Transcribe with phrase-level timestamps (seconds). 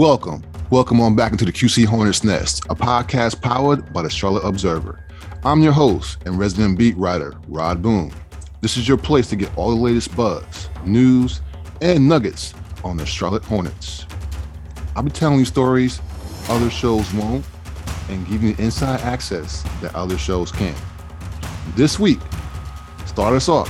[0.00, 0.42] Welcome.
[0.70, 5.04] Welcome on back into the QC Hornets Nest, a podcast powered by the Charlotte Observer.
[5.44, 8.10] I'm your host and resident beat writer, Rod Boone.
[8.62, 11.42] This is your place to get all the latest buzz, news,
[11.82, 14.06] and nuggets on the Charlotte Hornets.
[14.96, 16.00] I'll be telling you stories
[16.48, 17.44] other shows won't
[18.08, 20.82] and giving you inside access that other shows can't.
[21.76, 22.20] This week,
[23.04, 23.68] start us off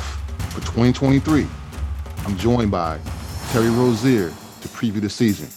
[0.53, 1.49] for 2023.
[2.19, 3.01] I'm joined by
[3.51, 5.49] Terry Rozier to preview the season.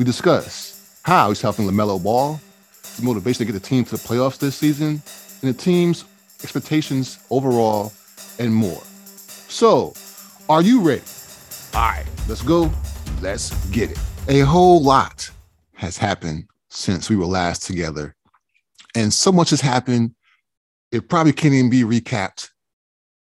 [0.00, 2.40] We discuss how he's helping LaMelo Ball,
[2.96, 5.02] the motivation to get the team to the playoffs this season,
[5.42, 6.06] and the team's
[6.42, 7.92] expectations overall,
[8.38, 8.82] and more.
[9.50, 9.92] So,
[10.48, 11.02] are you ready?
[11.74, 12.72] All right, let's go.
[13.20, 13.98] Let's get it.
[14.28, 15.30] A whole lot
[15.74, 18.16] has happened since we were last together.
[18.94, 20.14] And so much has happened,
[20.92, 22.48] it probably can't even be recapped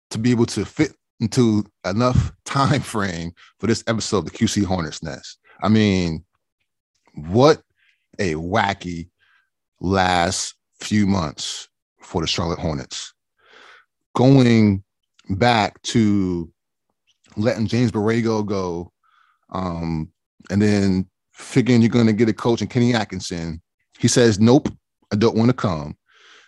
[0.10, 0.92] to be able to fit
[1.22, 5.38] into enough time frame for this episode of the QC Hornets Nest.
[5.62, 6.26] I mean,
[7.18, 7.62] what
[8.20, 9.10] a wacky
[9.82, 11.68] last few months
[12.02, 13.14] for the Charlotte Hornets.
[14.16, 14.84] Going
[15.30, 16.52] back to
[17.36, 18.92] letting James Borrego go,
[19.50, 20.10] um,
[20.50, 23.62] and then figuring you're going to get a coach in Kenny Atkinson.
[24.00, 24.70] He says, Nope,
[25.12, 25.96] I don't want to come.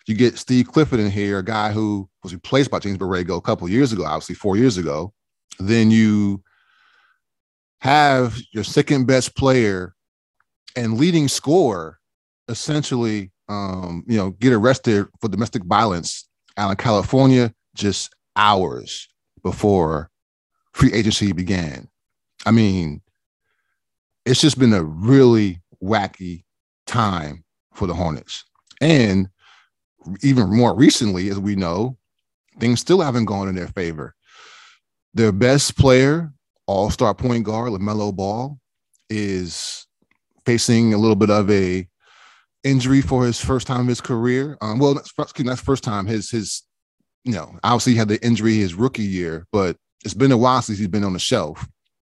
[0.08, 3.42] You get Steve Clifford in here, a guy who was replaced by James Borrego a
[3.42, 5.14] couple years ago, obviously four years ago.
[5.60, 6.42] Then you
[7.82, 9.96] have your second best player
[10.80, 12.00] and leading scorer
[12.48, 16.28] essentially, um, you know, get arrested for domestic violence
[16.58, 19.08] out in California just hours
[19.44, 20.10] before
[20.72, 21.88] free agency began.
[22.46, 23.02] I mean,
[24.26, 26.44] it's just been a really wacky
[26.88, 27.44] time
[27.74, 28.46] for the Hornets.
[28.80, 29.28] And
[30.24, 31.98] even more recently, as we know,
[32.60, 34.16] things still haven't gone in their favor.
[35.14, 36.32] Their best player,
[36.68, 38.58] all star point guard, LaMelo Ball,
[39.10, 39.88] is
[40.46, 41.88] facing a little bit of a
[42.64, 44.58] injury for his first time of his career.
[44.62, 46.06] Um, well, that's, excuse me, that's first time.
[46.06, 46.64] His his,
[47.24, 50.62] you know, obviously he had the injury his rookie year, but it's been a while
[50.62, 51.68] since he's been on the shelf,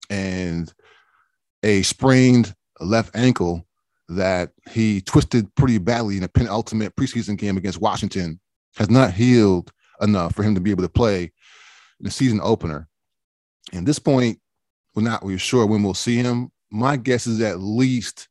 [0.09, 0.71] and
[1.63, 3.65] a sprained left ankle
[4.07, 8.39] that he twisted pretty badly in a penultimate preseason game against Washington
[8.75, 9.71] has not healed
[10.01, 11.31] enough for him to be able to play in
[12.05, 12.87] the season opener.
[13.71, 14.39] And this point,
[14.95, 16.51] we're not really sure when we'll see him.
[16.71, 18.27] My guess is at least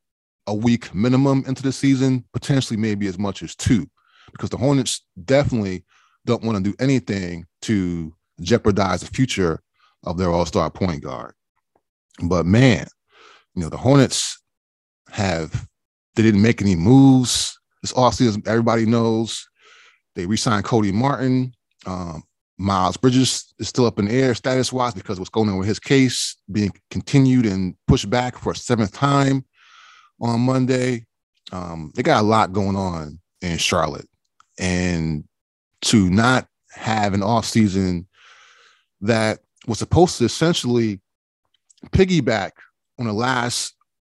[0.47, 3.87] a week minimum into the season, potentially maybe as much as two,
[4.33, 5.85] because the Hornets definitely
[6.25, 9.61] don't want to do anything to jeopardize the future
[10.05, 11.35] of their all-star point guard.
[12.23, 12.87] But man,
[13.55, 14.41] you know, the Hornets
[15.11, 15.67] have
[16.15, 18.47] they didn't make any moves this offseason.
[18.47, 19.49] Everybody knows
[20.15, 21.53] they re-signed Cody Martin.
[21.87, 22.25] Um,
[22.59, 25.69] Miles Bridges is still up in the air status wise because what's going on with
[25.69, 29.45] his case being continued and pushed back for a seventh time
[30.21, 31.07] on Monday.
[31.53, 34.09] Um, they got a lot going on in Charlotte.
[34.59, 35.25] And
[35.83, 38.07] to not have an offseason
[39.03, 41.01] that was supposed to essentially
[41.91, 42.51] piggyback
[42.99, 43.77] on the last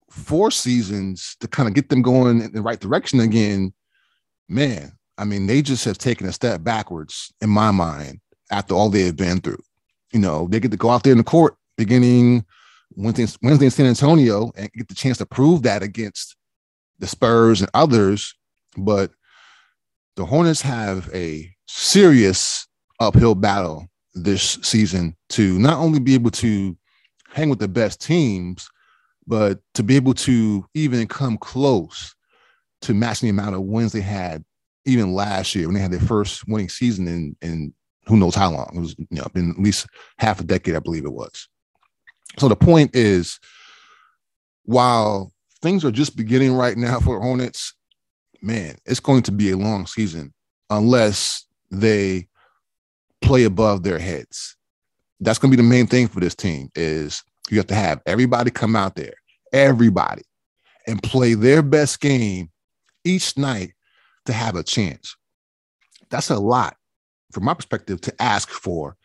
[0.10, 3.72] four seasons to kind of get them going in the right direction again,
[4.50, 8.20] man, I mean, they just have taken a step backwards in my mind
[8.52, 9.62] after all they have been through.
[10.12, 12.46] You know, they get to go out there in the court beginning
[12.96, 16.36] Wednesday, Wednesday in San Antonio and get the chance to prove that against
[17.00, 18.36] the Spurs and others.
[18.78, 19.12] But
[20.16, 22.68] the Hornets have a serious
[23.00, 26.78] uphill battle this season to not only be able to
[27.30, 28.70] hang with the best teams,
[29.26, 32.14] but to be able to even come close
[32.82, 34.44] to matching the amount of wins they had
[34.86, 37.74] even last year when they had their first winning season in in
[38.06, 38.72] who knows how long.
[38.76, 41.48] It was you know been at least half a decade, I believe it was.
[42.38, 43.40] So the point is,
[44.64, 45.32] while
[45.62, 47.74] things are just beginning right now for Hornets,
[48.42, 50.34] man, it's going to be a long season
[50.70, 52.28] unless they
[53.22, 54.56] play above their heads.
[55.20, 58.02] That's going to be the main thing for this team is you have to have
[58.06, 59.14] everybody come out there,
[59.54, 60.24] everybody,
[60.88, 62.50] and play their best game
[63.04, 63.74] each night
[64.26, 65.16] to have a chance.
[66.10, 66.76] That's a lot
[67.32, 68.96] from my perspective to ask for.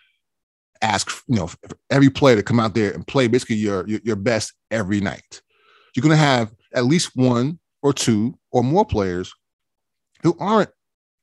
[0.83, 1.51] Ask, you know,
[1.91, 5.41] every player to come out there and play basically your, your, your best every night.
[5.95, 9.33] You're going to have at least one or two or more players
[10.23, 10.69] who aren't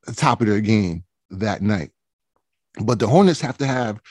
[0.07, 1.91] the top of their game that night.
[2.83, 4.01] But the Hornets have to have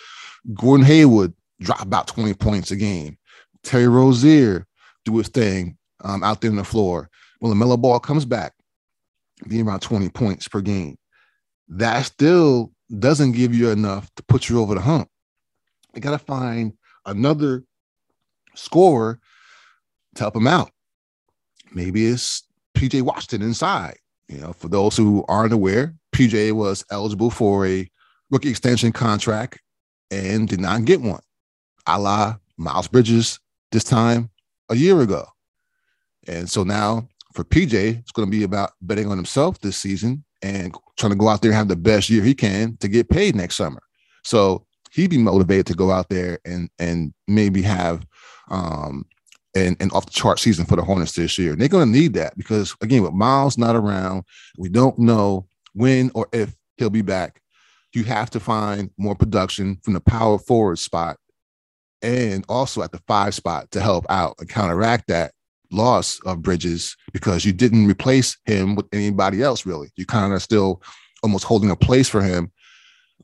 [0.54, 3.18] Gordon Hayward drop about 20 points a game.
[3.64, 4.66] Terry Rozier
[5.04, 7.10] do his thing um, out there on the floor.
[7.40, 8.52] When LaMelo Ball comes back,
[9.48, 10.96] being around 20 points per game.
[11.68, 15.08] That still doesn't give you enough to put you over the hump.
[15.94, 16.72] You got to find
[17.06, 17.64] another
[18.54, 19.18] scorer
[20.14, 20.70] to help him out.
[21.72, 22.42] maybe it's
[22.76, 23.96] PJ Washington inside.
[24.28, 27.88] You know, for those who aren't aware, PJ was eligible for a
[28.30, 29.60] rookie extension contract
[30.10, 31.22] and did not get one,
[31.86, 33.38] a la Miles Bridges
[33.72, 34.30] this time
[34.68, 35.26] a year ago.
[36.28, 40.24] And so now for PJ, it's going to be about betting on himself this season
[40.42, 43.08] and trying to go out there and have the best year he can to get
[43.08, 43.82] paid next summer.
[44.24, 48.06] So he'd be motivated to go out there and and maybe have
[48.50, 49.06] um
[49.54, 51.52] an, an off the chart season for the Hornets this year.
[51.52, 54.24] And they're going to need that because again, with Miles not around,
[54.56, 57.40] we don't know when or if he'll be back.
[57.94, 61.18] You have to find more production from the power forward spot
[62.00, 65.32] and also at the five spot to help out and counteract that
[65.72, 69.90] loss of Bridges because you didn't replace him with anybody else really.
[69.96, 70.82] You kind of still
[71.22, 72.50] almost holding a place for him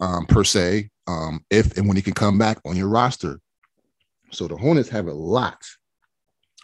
[0.01, 3.41] um, per se, um, if and when he can come back on your roster.
[4.31, 5.65] So the Hornets have a lot,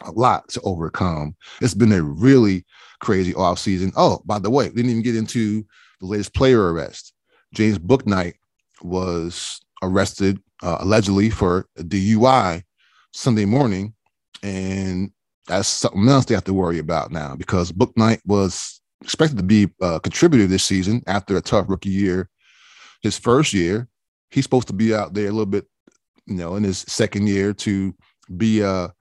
[0.02, 1.34] a lot to overcome.
[1.60, 2.64] It's been a really
[3.00, 3.92] crazy offseason.
[3.96, 5.64] Oh, by the way, didn't even get into
[6.00, 7.12] the latest player arrest.
[7.54, 8.34] James Bouknight
[8.82, 12.62] was arrested uh, allegedly for DUI
[13.12, 13.94] Sunday morning,
[14.42, 15.10] and
[15.46, 19.68] that's something else they have to worry about now because Bouknight was expected to be
[19.80, 22.30] a contributor this season after a tough rookie year.
[23.02, 23.88] His first year,
[24.30, 25.66] he's supposed to be out there a little bit,
[26.26, 27.94] you know, in his second year to
[28.36, 28.92] be a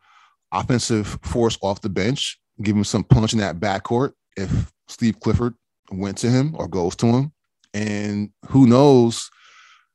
[0.52, 5.56] offensive force off the bench, give him some punch in that backcourt if Steve Clifford
[5.92, 7.32] went to him or goes to him.
[7.74, 9.32] And who knows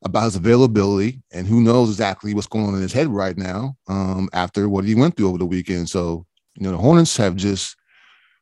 [0.05, 3.77] about his availability and who knows exactly what's going on in his head right now
[3.89, 5.89] um, after what he went through over the weekend.
[5.89, 6.25] So
[6.59, 7.77] you know, the Hornets have just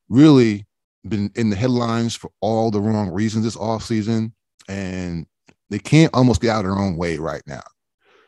[0.08, 0.66] really
[1.06, 4.32] been in the headlines for all the wrong reasons this offseason,
[4.68, 5.26] and
[5.68, 7.62] they can't almost get out of their own way right now.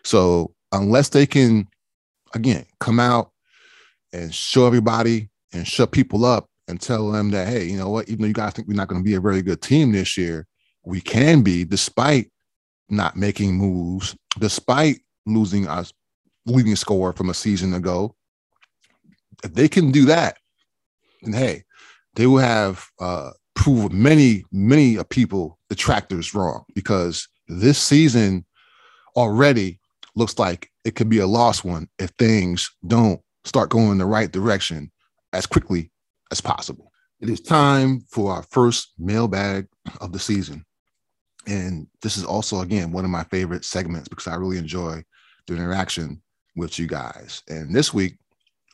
[0.04, 1.66] So unless they can,
[2.34, 3.32] again, come out
[4.12, 8.08] and show everybody and shut people up and tell them that, hey, you know what,
[8.08, 10.18] even though you guys think we're not going to be a very good team this
[10.18, 10.46] year,
[10.84, 12.30] we can be despite
[12.90, 15.92] not making moves, despite losing us
[16.46, 18.14] leading score from a season ago,
[19.44, 20.38] if they can do that,
[21.22, 21.64] then hey,
[22.14, 28.44] they will have uh, proved many, many people detractors wrong because this season
[29.16, 29.80] already
[30.14, 34.06] looks like it could be a lost one if things don't start going in the
[34.06, 34.90] right direction
[35.32, 35.90] as quickly
[36.30, 36.92] as possible.
[37.20, 39.66] It is time for our first mailbag
[40.00, 40.64] of the season.
[41.46, 45.02] And this is also, again, one of my favorite segments because I really enjoy
[45.46, 46.22] the interaction
[46.56, 47.42] with you guys.
[47.48, 48.18] And this week,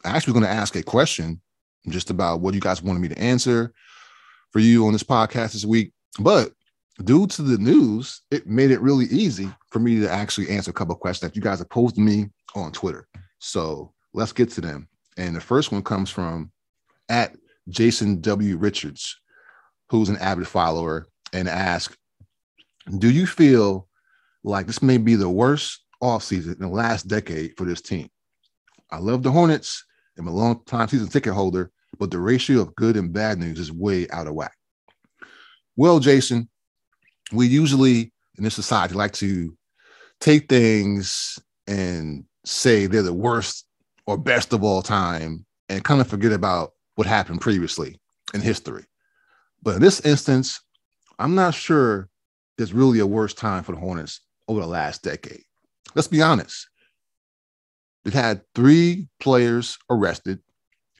[0.04, 1.40] actually going to ask a question
[1.88, 3.72] just about what you guys wanted me to answer
[4.52, 5.92] for you on this podcast this week.
[6.20, 6.52] But
[7.02, 10.74] due to the news, it made it really easy for me to actually answer a
[10.74, 13.06] couple of questions that you guys have posed to me on Twitter.
[13.38, 14.88] So let's get to them.
[15.16, 16.50] And the first one comes from
[17.08, 17.36] at
[17.68, 18.56] Jason W.
[18.56, 19.18] Richards,
[19.90, 21.96] who's an avid follower, and asks,
[22.98, 23.88] Do you feel
[24.42, 28.08] like this may be the worst offseason in the last decade for this team?
[28.90, 29.84] I love the Hornets
[30.19, 33.58] I'm a long time season ticket holder, but the ratio of good and bad news
[33.58, 34.56] is way out of whack.
[35.76, 36.49] Well, Jason,
[37.32, 39.56] we usually in this society like to
[40.20, 43.66] take things and say they're the worst
[44.06, 47.98] or best of all time and kind of forget about what happened previously
[48.32, 48.84] in history.
[49.62, 50.60] But in this instance,
[51.19, 52.08] I'm not sure
[52.56, 55.43] there's really a worse time for the Hornets over the last decade.
[55.94, 56.69] Let's be honest.
[58.05, 60.41] They've had three players arrested,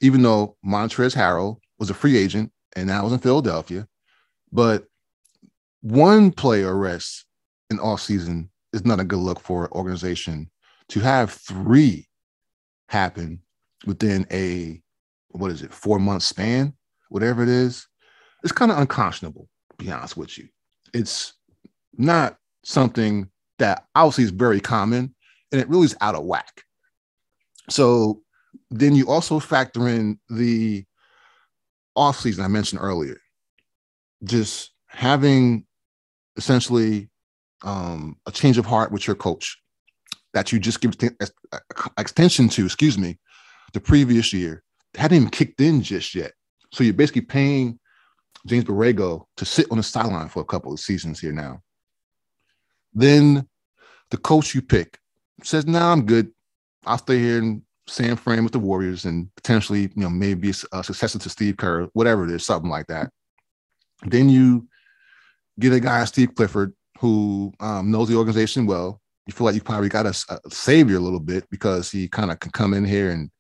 [0.01, 3.87] even though Montrezl Harrell was a free agent and now was in Philadelphia.
[4.53, 4.85] But
[5.83, 7.27] one player arrest
[7.71, 10.51] in off season is not a good look for an organization.
[10.89, 12.09] To have three
[12.89, 13.41] happen
[13.87, 14.81] within a
[15.31, 16.75] what is it, four month span,
[17.09, 17.87] whatever it is,
[18.43, 20.49] it's kind of unconscionable, to be honest with you.
[20.93, 21.35] It's
[21.97, 25.15] not something that obviously is very common
[25.51, 26.63] and it really is out of whack.
[27.71, 28.23] So
[28.71, 30.85] then you also factor in the
[31.97, 33.18] off season I mentioned earlier,
[34.25, 35.66] just having
[36.37, 37.11] essentially
[37.62, 39.59] um, a change of heart with your coach
[40.35, 40.94] that you just give
[41.97, 43.18] extension to, excuse me,
[43.73, 44.62] the previous year
[44.97, 46.33] hadn't even kicked in just yet.
[46.73, 47.78] So you're basically paying
[48.47, 51.62] James Borrego to sit on the sideline for a couple of seasons here now.
[52.92, 53.49] Then
[54.11, 54.99] the coach you pick
[55.42, 56.34] says, "No, nah, I'm good.
[56.87, 60.85] I'll stay here in San Fran with the Warriors and potentially, you know, maybe a
[60.85, 63.11] successor to Steve Kerr, whatever it is, something like that.
[64.07, 64.69] Then you
[65.59, 69.00] get a guy, Steve Clifford, who um, knows the organization well.
[69.26, 72.31] You feel like you probably got a, a savior a little bit because he kind
[72.31, 73.31] of can come in here and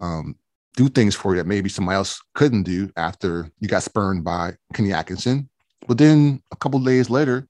[0.00, 0.36] um,
[0.76, 4.54] do things for you that maybe somebody else couldn't do after you got spurned by
[4.72, 5.48] Kenny Atkinson.
[5.86, 7.46] But then a couple days later,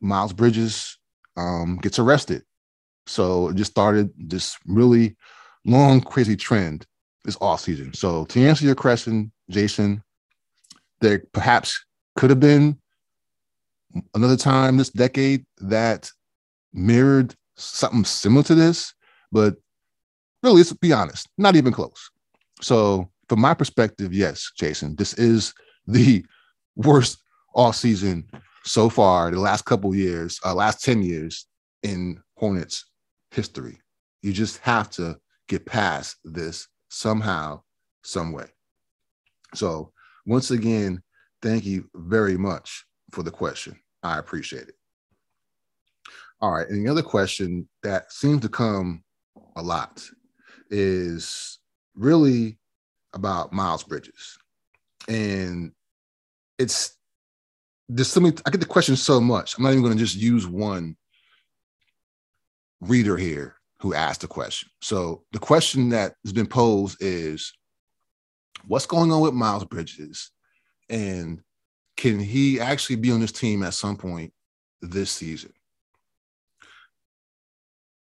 [0.00, 0.98] Miles Bridges
[1.36, 2.42] um, gets arrested.
[3.10, 5.16] So it just started this really
[5.64, 6.86] long, crazy trend
[7.24, 7.92] this off season.
[7.92, 10.02] So to answer your question, Jason,
[11.00, 12.78] there perhaps could have been
[14.14, 16.08] another time this decade that
[16.72, 18.94] mirrored something similar to this,
[19.32, 19.56] but
[20.44, 22.10] really, let's be honest, not even close.
[22.60, 25.52] So, from my perspective, yes, Jason, this is
[25.86, 26.24] the
[26.76, 27.18] worst
[27.54, 28.28] off season
[28.64, 31.46] so far, the last couple years, uh, last 10 years
[31.82, 32.84] in Hornets
[33.30, 33.78] history.
[34.22, 35.18] You just have to
[35.48, 37.62] get past this somehow,
[38.02, 38.46] some way.
[39.54, 39.92] So,
[40.26, 41.02] once again,
[41.42, 43.78] thank you very much for the question.
[44.02, 44.74] I appreciate it.
[46.40, 46.68] All right.
[46.68, 49.02] And the other question that seems to come
[49.56, 50.02] a lot
[50.70, 51.58] is
[51.94, 52.58] really
[53.12, 54.38] about Miles Bridges.
[55.08, 55.72] And
[56.58, 56.96] it's
[57.88, 59.56] there's so many, I get the question so much.
[59.56, 60.96] I'm not even going to just use one
[62.80, 64.68] reader here who asked the question.
[64.80, 67.52] So the question that has been posed is
[68.66, 70.30] what's going on with Miles Bridges
[70.88, 71.40] and
[71.96, 74.32] can he actually be on this team at some point
[74.80, 75.52] this season?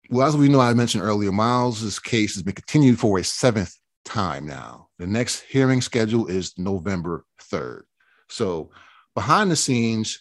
[0.09, 3.75] Well, as we know, I mentioned earlier, Miles's case has been continued for a seventh
[4.05, 4.87] time now.
[4.97, 7.81] The next hearing schedule is November 3rd.
[8.29, 8.71] So
[9.13, 10.19] behind the scenes,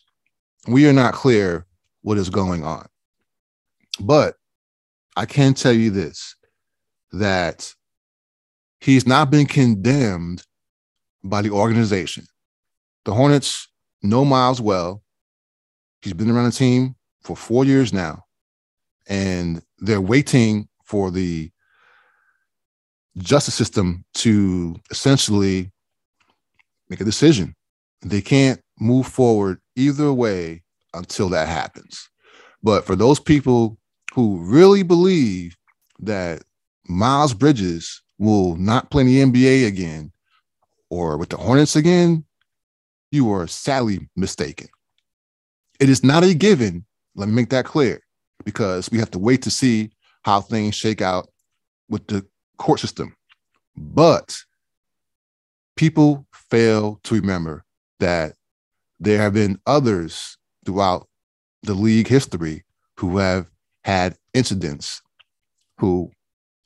[0.67, 1.67] we are not clear
[2.03, 2.87] what is going on.
[4.01, 4.35] But
[5.19, 6.37] I can tell you this
[7.11, 7.75] that
[8.81, 10.45] he's not been condemned
[11.25, 12.25] by the organization.
[13.05, 13.67] The Hornets
[14.01, 15.03] know Miles well.
[16.03, 18.27] He's been around the team for four years now,
[19.09, 21.51] and they're waiting for the
[23.17, 25.73] justice system to essentially
[26.89, 27.57] make a decision.
[28.03, 30.63] They can't move forward either way
[30.95, 32.09] until that happens.
[32.63, 33.79] But for those people
[34.15, 35.57] who really believe
[36.01, 36.43] that
[36.87, 40.13] Miles Bridges will not play in the NBA again
[40.91, 42.25] or with the Hornets again,
[43.11, 44.69] you are sadly mistaken.
[45.81, 46.85] It is not a given.
[47.15, 48.01] Let me make that clear
[48.45, 49.91] because we have to wait to see
[50.23, 51.29] how things shake out
[51.89, 52.27] with the
[52.59, 53.15] court system.
[53.77, 54.37] But
[55.77, 57.65] people fail to remember
[58.01, 58.35] that
[59.01, 61.09] there have been others throughout
[61.63, 62.65] the league history
[62.97, 63.47] who have
[63.85, 65.03] had incidents,
[65.79, 66.11] who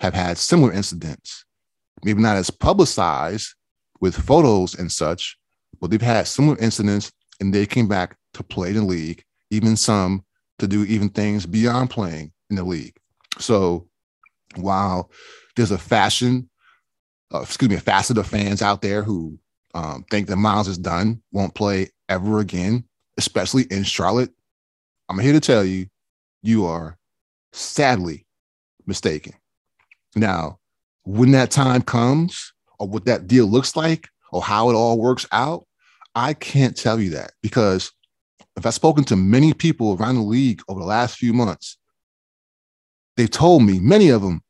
[0.01, 1.45] have had similar incidents,
[2.03, 3.55] maybe not as publicized
[4.01, 5.37] with photos and such,
[5.81, 10.25] but they've had similar incidents and they came back to play the league, even some
[10.59, 12.97] to do even things beyond playing in the league.
[13.39, 13.89] So
[14.57, 15.11] while
[15.57, 16.49] there's a fashion,
[17.33, 19.39] uh, excuse me, a facet of fans out there who
[19.75, 22.85] um, think that Miles is done, won't play ever again,
[23.17, 24.31] especially in Charlotte,
[25.09, 25.87] I'm here to tell you,
[26.43, 26.99] you are
[27.53, 28.27] sadly
[28.87, 29.35] mistaken.
[30.15, 30.59] Now,
[31.05, 35.27] when that time comes, or what that deal looks like, or how it all works
[35.33, 35.67] out,
[36.15, 37.93] I can't tell you that because
[38.57, 41.79] if I've spoken to many people around the league over the last few months,
[43.17, 44.43] they've told me, many of them,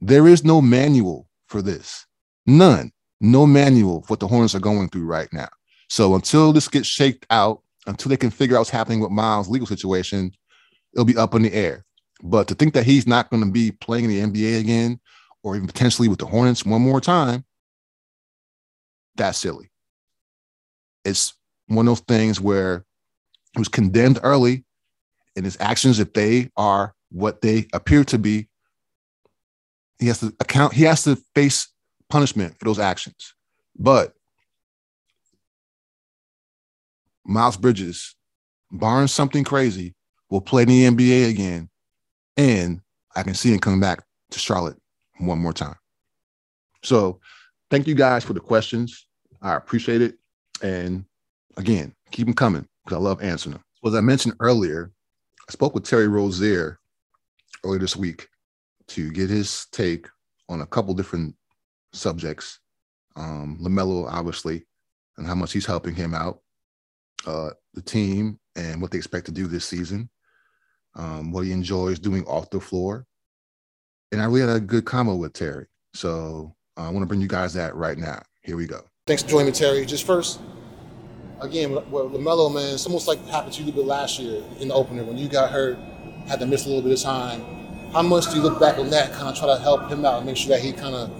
[0.00, 2.06] there is no manual for this.
[2.46, 2.92] None.
[3.20, 5.48] No manual for what the Hornets are going through right now.
[5.88, 9.48] So until this gets shaked out, until they can figure out what's happening with Miles'
[9.48, 10.32] legal situation,
[10.92, 11.84] it'll be up in the air.
[12.22, 15.00] But to think that he's not going to be playing in the NBA again,
[15.42, 17.44] or even potentially with the Hornets one more time,
[19.16, 19.70] that's silly.
[21.04, 21.34] It's
[21.68, 22.84] one of those things where
[23.52, 24.64] he was condemned early,
[25.36, 28.48] and his actions, if they are what they appear to be,
[29.98, 31.68] he has to account, he has to face
[32.08, 33.34] punishment for those actions.
[33.76, 34.14] But
[37.24, 38.14] Miles Bridges,
[38.70, 39.94] barring something crazy,
[40.30, 41.68] will play in the NBA again.
[42.38, 42.80] And
[43.14, 44.78] I can see him coming back to Charlotte
[45.18, 45.74] one more time.
[46.84, 47.20] So
[47.70, 49.06] thank you guys for the questions.
[49.42, 50.14] I appreciate it.
[50.62, 51.04] And
[51.56, 53.64] again, keep them coming because I love answering them.
[53.82, 54.92] Well, as I mentioned earlier,
[55.48, 56.78] I spoke with Terry Rozier
[57.64, 58.28] earlier this week
[58.88, 60.06] to get his take
[60.48, 61.34] on a couple different
[61.92, 62.60] subjects.
[63.16, 64.64] Um, LaMelo, obviously,
[65.16, 66.40] and how much he's helping him out,
[67.26, 70.08] uh, the team, and what they expect to do this season,
[70.98, 73.06] um, what he enjoys doing off the floor.
[74.12, 75.66] And I really had a good combo with Terry.
[75.94, 78.22] So uh, I want to bring you guys that right now.
[78.42, 78.80] Here we go.
[79.06, 79.86] Thanks for joining me, Terry.
[79.86, 80.40] Just first,
[81.40, 84.42] again, well, LaMelo, man, it's almost like happened to you a little bit last year
[84.60, 85.78] in the opener when you got hurt,
[86.26, 87.42] had to miss a little bit of time.
[87.92, 90.18] How much do you look back on that, kind of try to help him out
[90.18, 91.10] and make sure that he kind of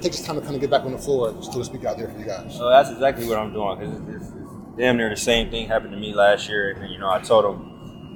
[0.00, 1.96] takes this time to kind of get back on the floor, so to speak, out
[1.96, 2.54] there for you guys?
[2.54, 5.68] So that's exactly what I'm doing because it's, it's, it's, damn near the same thing
[5.68, 6.70] happened to me last year.
[6.70, 7.73] And you know, I told them,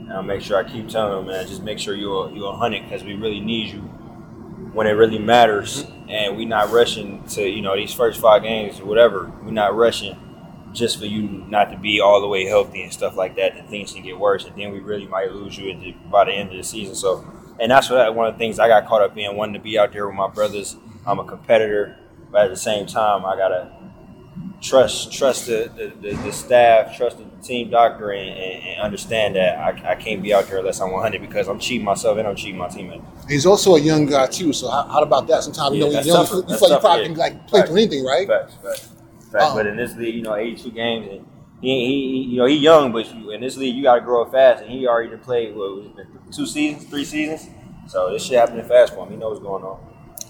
[0.09, 2.85] and I'll make sure I keep telling them, man, just make sure you're you're hundred
[2.85, 3.81] because we really need you
[4.73, 8.81] when it really matters, and we're not rushing to you know these first five games
[8.81, 9.31] or whatever.
[9.43, 10.17] We're not rushing
[10.73, 13.57] just for you not to be all the way healthy and stuff like that.
[13.57, 16.53] And things can get worse, and then we really might lose you by the end
[16.53, 16.95] of the season.
[16.95, 19.61] So, and that's what one of the things I got caught up in, wanting to
[19.61, 20.77] be out there with my brothers.
[21.07, 21.99] I'm a competitor,
[22.31, 23.73] but at the same time, I gotta
[24.61, 29.37] trust trust the, the, the, the staff, trust the team doctor, and, and, and understand
[29.37, 32.27] that I, I, can't be out there unless I'm 100 because I'm cheating myself and
[32.27, 33.05] I'm cheating my teammates.
[33.29, 35.45] He's also a young guy too, so how, how about that?
[35.45, 37.09] Sometimes you know he's young, you feel you probably yeah.
[37.09, 38.27] can like play through anything, right?
[38.27, 38.89] Facts, facts,
[39.31, 39.45] facts.
[39.45, 41.27] Um, but in this league, you know, 82 games, and
[41.61, 44.33] he, he you know he's young, but in this league you got to grow up
[44.33, 47.49] fast, and he already played what two seasons, three seasons.
[47.87, 49.13] So this shit happening fast for him.
[49.13, 49.81] He knows what's going on.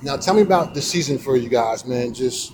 [0.03, 2.15] Now tell me about the season for you guys, man.
[2.15, 2.53] Just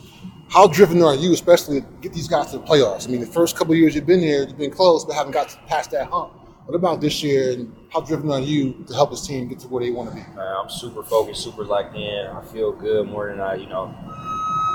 [0.55, 3.09] how driven are you, especially to get these guys to the playoffs?
[3.09, 5.59] I mean, the first couple years you've been here, you've been close, but haven't got
[5.67, 6.33] past that hump.
[6.67, 9.69] What about this year, and how driven are you to help this team get to
[9.69, 10.23] where they want to be?
[10.41, 12.27] I'm super focused, super locked in.
[12.29, 13.93] I feel good more than I, you know,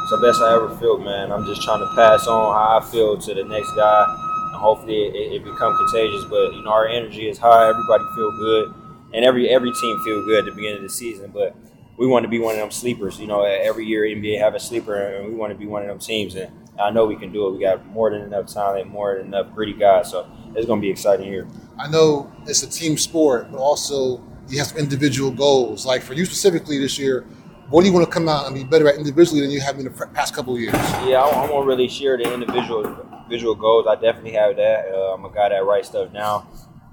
[0.04, 1.32] it's the best I ever felt, man.
[1.32, 4.04] I'm just trying to pass on how I feel to the next guy,
[4.52, 6.26] and hopefully it, it become contagious.
[6.26, 7.70] But you know, our energy is high.
[7.70, 8.74] Everybody feel good,
[9.14, 11.32] and every every team feel good at the beginning of the season.
[11.34, 11.56] But
[12.00, 13.20] we want to be one of them sleepers.
[13.20, 15.90] You know, every year NBA have a sleeper, and we want to be one of
[15.90, 16.34] them teams.
[16.34, 17.52] And I know we can do it.
[17.52, 20.10] We got more than enough talent, more than enough gritty guys.
[20.10, 20.26] So
[20.56, 21.46] it's going to be exciting here.
[21.78, 25.86] I know it's a team sport, but also you have some individual goals.
[25.86, 27.26] Like for you specifically this year,
[27.70, 29.78] what do you want to come out and be better at individually than you have
[29.78, 30.74] in the past couple of years?
[31.06, 33.88] Yeah, I, I won't really share the individual visual goals.
[33.88, 34.86] I definitely have that.
[34.90, 36.48] Uh, I'm a guy that writes stuff down.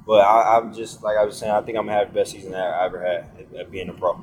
[0.05, 1.53] But I, am just like I was saying.
[1.53, 3.89] I think I'm gonna have the best season that I ever had at, at being
[3.89, 4.23] a pro.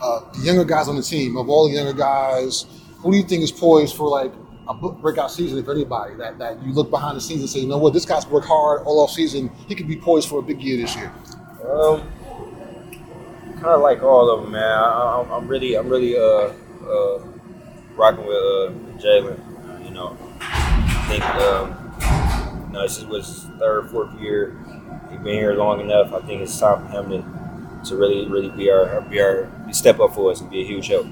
[0.00, 2.66] Uh, the younger guys on the team, of all the younger guys,
[2.98, 4.32] who do you think is poised for like
[4.68, 7.68] a breakout season, if anybody, that, that you look behind the scenes and say, you
[7.68, 9.50] know what, this guy's worked hard all off season.
[9.68, 11.12] He could be poised for a big year this year.
[11.68, 12.02] Um,
[13.54, 14.62] kind of like all of them, man.
[14.62, 16.52] I, am really, I'm really uh,
[16.86, 17.22] uh,
[17.94, 19.84] rocking with uh, Jalen.
[19.84, 24.56] You know, I think um, you know this is his third, fourth year.
[25.10, 26.12] He's been here long enough.
[26.12, 27.43] I think it's time for him to
[27.84, 30.88] to really, really be our, be our step up for us and be a huge
[30.88, 31.06] help.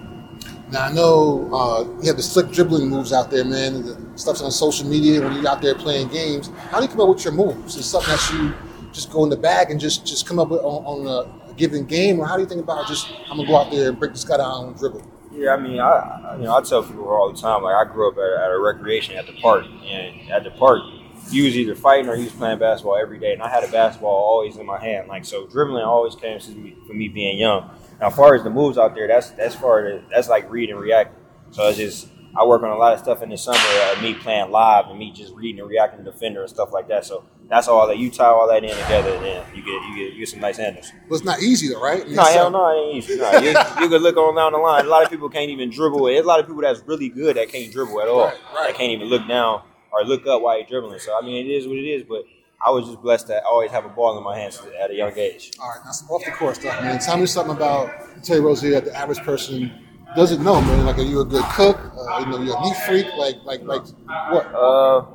[0.70, 3.82] Now I know uh, you have the slick dribbling moves out there, man.
[3.82, 6.50] The stuff's on social media when you're out there playing games.
[6.70, 7.76] How do you come up with your moves?
[7.76, 8.54] Is something that you
[8.92, 11.84] just go in the bag and just just come up with on, on a given
[11.84, 14.12] game, or how do you think about just I'm gonna go out there and break
[14.12, 15.02] this guy down and dribble?
[15.30, 18.08] Yeah, I mean, I you know I tell people all the time like I grew
[18.08, 20.80] up at, at a recreation at the park, and at the park
[21.32, 23.32] you was either fighting or he was playing basketball every day.
[23.32, 25.08] And I had a basketball always in my hand.
[25.08, 27.70] Like so dribbling always came to me for me being young.
[28.00, 30.78] Now as far as the moves out there, that's that's far that's like read and
[30.78, 31.16] react.
[31.50, 34.14] So it's just I work on a lot of stuff in the summer, uh, me
[34.14, 37.04] playing live and me just reading and reacting to defender and stuff like that.
[37.04, 39.96] So that's all that you tie all that in together, and then you get you
[39.96, 40.90] get you get some nice handles.
[41.08, 42.08] But it's not easy though, right?
[42.08, 43.16] no, hell no, it ain't easy.
[43.16, 44.86] No, you, you could look on down the line.
[44.86, 46.04] A lot of people can't even dribble.
[46.04, 48.24] There's a lot of people that's really good that can't dribble at all.
[48.24, 48.66] Right, right.
[48.68, 50.98] That can't even look down or look up while you're dribbling.
[50.98, 52.02] So I mean, it is what it is.
[52.02, 52.24] But
[52.64, 55.12] I was just blessed to always have a ball in my hands at a young
[55.16, 55.52] age.
[55.60, 56.98] All right, now some off the court stuff, man.
[57.00, 57.90] Tell me something about
[58.22, 59.72] Terry Rozier that the average person
[60.14, 60.84] doesn't know, man.
[60.86, 61.78] Like, are you a good cook?
[61.78, 63.06] Uh, you know, you're a neat freak.
[63.16, 63.82] Like, like, like,
[64.30, 64.46] what?
[64.54, 65.06] Uh,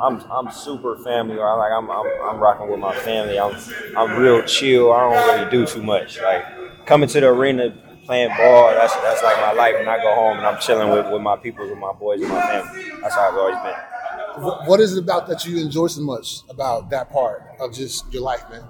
[0.00, 1.36] I'm I'm super family.
[1.36, 3.38] Like, I'm I'm, I'm rocking with my family.
[3.38, 3.54] I'm
[3.96, 4.92] I'm real chill.
[4.92, 6.20] I don't really do too much.
[6.20, 8.74] Like, coming to the arena playing ball.
[8.74, 9.76] That's that's like my life.
[9.78, 12.28] When I go home and I'm chilling with, with my people, with my boys, and
[12.28, 12.90] my family.
[13.00, 14.66] That's how I've always been.
[14.66, 18.22] What is it about that you enjoy so much about that part of just your
[18.22, 18.64] life, man?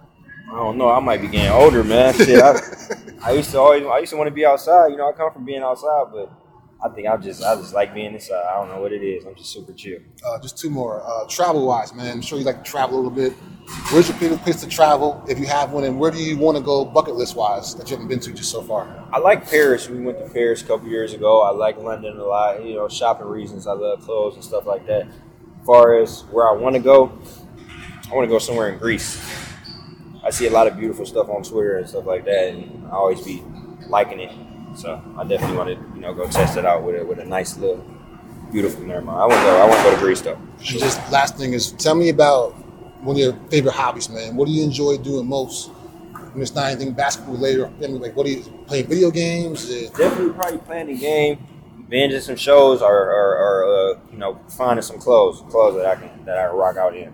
[0.53, 0.91] I don't know.
[0.91, 2.13] I might be getting older, man.
[2.13, 2.61] Shit, I,
[3.23, 4.89] I used to always, I used to want to be outside.
[4.89, 6.31] You know, I come from being outside, but
[6.83, 8.43] I think I just I just like being inside.
[8.43, 9.27] I don't know what it is.
[9.27, 9.99] I'm just super chill.
[10.27, 11.03] Uh, just two more.
[11.05, 12.11] Uh, travel wise, man.
[12.11, 13.35] I'm sure you like to travel a little bit.
[13.93, 16.57] Where's your favorite place to travel if you have one, and where do you want
[16.57, 18.89] to go bucket list wise that you haven't been to just so far?
[19.13, 19.89] I like Paris.
[19.89, 21.43] We went to Paris a couple years ago.
[21.43, 22.65] I like London a lot.
[22.65, 23.67] You know, shopping reasons.
[23.67, 25.03] I love clothes and stuff like that.
[25.03, 27.13] As far as where I want to go,
[28.11, 29.23] I want to go somewhere in Greece.
[30.25, 32.93] I see a lot of beautiful stuff on Twitter and stuff like that, and I
[32.93, 33.43] always be
[33.87, 34.33] liking it.
[34.77, 37.25] So I definitely want to, you know, go test it out with a, with a
[37.25, 37.85] nice little,
[38.51, 38.83] beautiful.
[38.83, 39.19] Never mind.
[39.21, 39.61] I want to go.
[39.61, 40.39] I want to go to Greece though.
[40.63, 40.81] Sure.
[40.81, 42.53] Just last thing is, tell me about
[43.03, 44.37] one of your favorite hobbies, man.
[44.37, 45.71] What do you enjoy doing most?
[46.33, 49.69] When it's not anything basketball related, or like what do you playing video games?
[49.91, 51.45] Definitely probably playing the game,
[51.91, 55.97] binging some shows, or, or, or uh, you know, finding some clothes, clothes that I
[55.97, 57.13] can that I rock out in.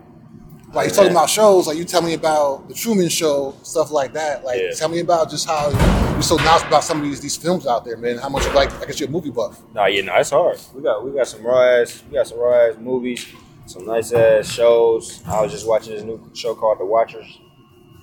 [0.73, 4.13] Like you're talking about shows, like you tell me about the Truman Show, stuff like
[4.13, 4.43] that.
[4.43, 4.71] Like Yeah.
[4.71, 5.69] tell me about just how
[6.13, 8.17] you're so knowledgeable about some of these, these films out there, man.
[8.17, 8.71] How much you like?
[8.81, 9.61] I guess you're a movie buff.
[9.73, 10.59] Nah, yeah, no, it's hard.
[10.75, 13.25] We got we got some raw ass we got some raw ass movies,
[13.65, 15.23] some nice ass shows.
[15.25, 17.39] I was just watching this new show called The Watchers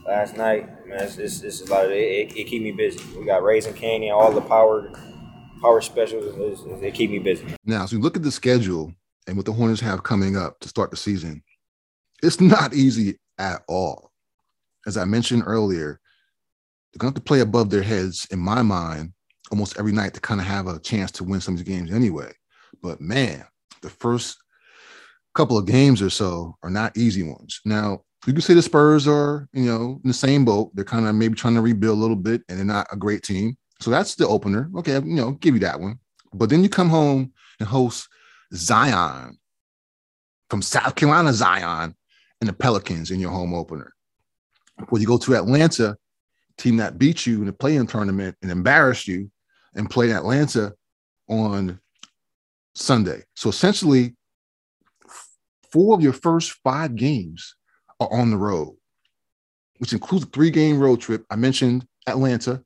[0.06, 0.66] last night.
[0.88, 1.96] Man, it's, it's, it's a lot of it,
[2.32, 2.98] it, it keep me busy.
[3.18, 4.90] We got Raising Kanan, all the power
[5.60, 6.34] power specials.
[6.34, 7.44] It's, it's, it keep me busy.
[7.66, 8.94] Now, as we look at the schedule
[9.26, 11.42] and what the Hornets have coming up to start the season,
[12.24, 14.10] it's not easy at all.
[14.86, 16.00] As I mentioned earlier,
[16.92, 19.12] they're going to have to play above their heads, in my mind,
[19.50, 21.92] almost every night to kind of have a chance to win some of these games
[21.92, 22.32] anyway.
[22.82, 23.44] But man,
[23.82, 24.36] the first
[25.34, 27.60] couple of games or so are not easy ones.
[27.64, 30.70] Now, you can say the Spurs are, you know, in the same boat.
[30.74, 33.22] They're kind of maybe trying to rebuild a little bit, and they're not a great
[33.22, 33.56] team.
[33.80, 34.70] So that's the opener.
[34.78, 35.98] Okay, you know, give you that one.
[36.32, 38.08] But then you come home and host
[38.54, 39.38] Zion
[40.48, 41.94] from South Carolina, Zion,
[42.44, 43.94] and the Pelicans in your home opener.
[44.78, 45.96] Before you go to Atlanta,
[46.58, 49.30] team that beat you in the play-in tournament and embarrassed you,
[49.74, 50.74] and play Atlanta
[51.26, 51.80] on
[52.74, 53.22] Sunday.
[53.34, 54.14] So essentially,
[55.72, 57.54] four of your first five games
[57.98, 58.76] are on the road,
[59.78, 61.24] which includes a three-game road trip.
[61.30, 62.62] I mentioned Atlanta.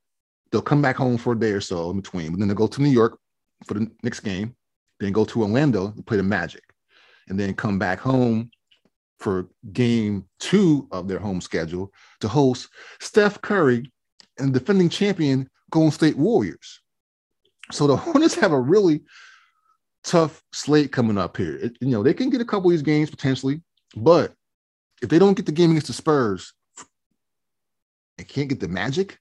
[0.51, 2.67] They'll come back home for a day or so in between, but then they'll go
[2.67, 3.17] to New York
[3.65, 4.57] for the next game,
[4.99, 6.65] then go to Orlando and play the Magic,
[7.29, 8.51] and then come back home
[9.19, 12.69] for game two of their home schedule to host
[13.01, 13.91] Steph Curry
[14.39, 16.81] and defending champion Golden State Warriors.
[17.73, 19.03] So the Hornets have a really
[20.05, 21.57] tough slate coming up here.
[21.57, 23.61] It- you know, they can get a couple of these games potentially,
[23.97, 24.33] but
[25.03, 26.53] if they don't get the game against the Spurs
[28.19, 29.19] and can't get the Magic,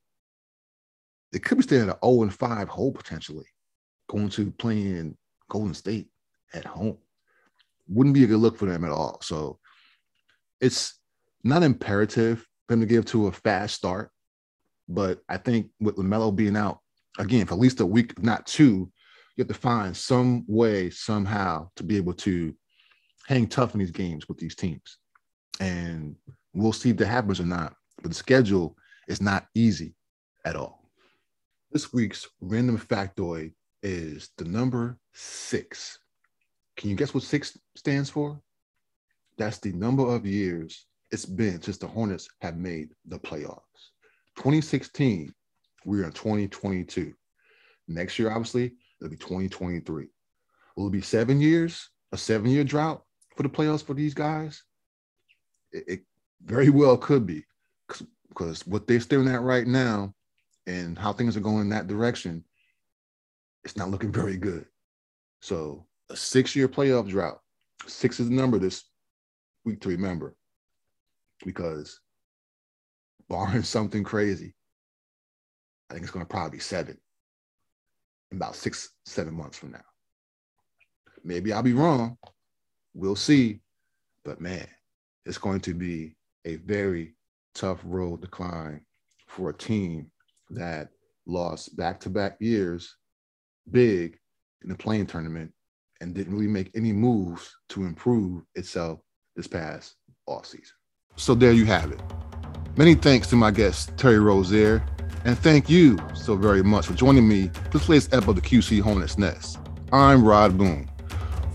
[1.31, 3.45] they could be staying at an 0 and 5 hole potentially,
[4.07, 5.17] going to playing
[5.49, 6.07] Golden State
[6.53, 6.97] at home.
[7.89, 9.19] Wouldn't be a good look for them at all.
[9.21, 9.59] So
[10.61, 10.99] it's
[11.43, 14.11] not imperative for them to give to a fast start,
[14.87, 16.79] but I think with LaMelo being out
[17.19, 18.91] again for at least a week, not two,
[19.35, 22.55] you have to find some way, somehow, to be able to
[23.27, 24.97] hang tough in these games with these teams.
[25.59, 26.15] And
[26.53, 27.75] we'll see if that happens or not.
[28.01, 28.75] But the schedule
[29.07, 29.95] is not easy
[30.45, 30.89] at all.
[31.71, 35.99] This week's random factoid is the number six.
[36.77, 38.41] Can you guess what six stands for?
[39.37, 43.61] That's the number of years it's been since the Hornets have made the playoffs.
[44.35, 45.33] 2016,
[45.85, 47.13] we're in 2022.
[47.87, 50.07] Next year, obviously, it'll be 2023.
[50.75, 53.03] Will it be seven years, a seven year drought
[53.35, 54.63] for the playoffs for these guys?
[55.71, 56.01] It, it
[56.43, 57.45] very well could be
[58.29, 60.13] because what they're staring at right now
[60.67, 62.43] and how things are going in that direction,
[63.63, 64.65] it's not looking very good.
[65.41, 67.39] So, a six year playoff drought,
[67.87, 68.83] six is the number this
[69.67, 70.33] week to remember
[71.45, 71.99] because
[73.29, 74.55] barring something crazy,
[75.89, 76.97] I think it's going to probably be seven
[78.31, 79.85] in about six, seven months from now.
[81.23, 82.17] Maybe I'll be wrong.
[82.93, 83.59] We'll see.
[84.23, 84.67] But man,
[85.25, 87.15] it's going to be a very
[87.53, 88.81] tough road to climb
[89.27, 90.09] for a team
[90.49, 90.89] that
[91.25, 92.95] lost back to back years
[93.71, 94.17] big
[94.63, 95.51] in the play-in tournament
[95.99, 98.99] and didn't really make any moves to improve itself
[99.37, 99.95] this past
[100.27, 100.73] offseason.
[101.15, 102.01] So there you have it.
[102.75, 104.83] Many thanks to my guest, Terry Rozier,
[105.23, 108.81] and thank you so very much for joining me for this episode of the QC
[108.81, 109.59] Hornets Nest.
[109.93, 110.89] I'm Rod Boone.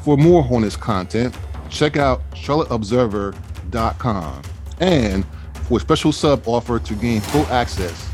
[0.02, 1.36] For more Hornets content,
[1.68, 4.42] check out charlotteobserver.com.
[4.80, 5.24] And
[5.64, 8.08] for a special sub offer to gain full access,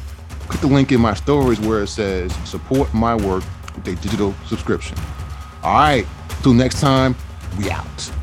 [0.48, 4.34] click the link in my stories where it says support my work with a digital
[4.46, 4.98] subscription.
[5.62, 6.06] All right,
[6.42, 7.16] till next time,
[7.58, 8.17] we out.